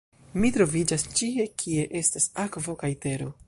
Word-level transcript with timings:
"Mi 0.43 0.49
troviĝas 0.55 1.05
ĉie 1.19 1.45
kie 1.65 1.85
estas 2.03 2.27
akvo 2.47 2.79
kaj 2.85 2.91
tero." 3.07 3.33